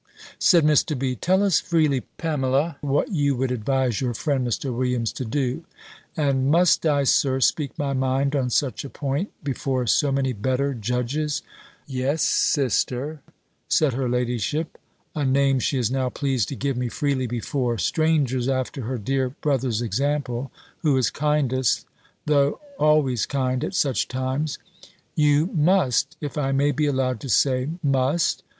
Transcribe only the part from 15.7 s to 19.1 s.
is now pleased to give me freely before strangers, after her